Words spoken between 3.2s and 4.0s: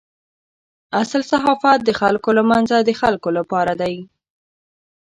لپاره دی.